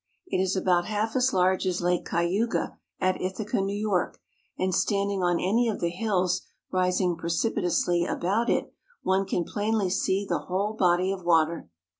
[0.25, 4.19] It is about half as large as Lake Cayuga, at Ithaca, New York,
[4.57, 10.25] and standing on any of the hills rising precipitously about it one can plainly see
[10.27, 11.69] the whole body of water.